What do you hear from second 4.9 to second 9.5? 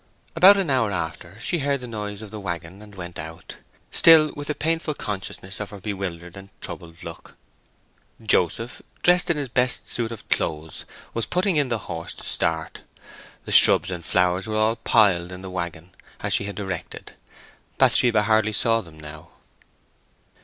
consciousness of her bewildered and troubled look. Joseph, dressed in his